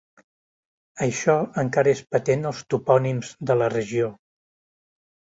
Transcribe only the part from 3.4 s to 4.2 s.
de la regió.